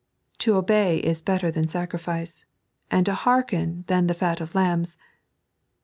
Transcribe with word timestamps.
To 0.39 0.55
obey 0.55 0.97
is 0.97 1.21
better 1.21 1.51
than 1.51 1.67
sacrifice, 1.67 2.47
and 2.89 3.05
to 3.05 3.13
hearken 3.13 3.83
than 3.85 4.07
the 4.07 4.15
fat 4.15 4.41
of 4.41 4.55
lambs. 4.55 4.97